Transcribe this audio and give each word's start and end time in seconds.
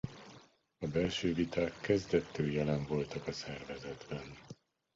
A 0.77 0.87
belső 0.87 1.33
viták 1.33 1.79
kezdettől 1.81 2.51
jelen 2.51 2.85
voltak 2.87 3.27
a 3.27 3.31
szervezetben. 3.31 4.35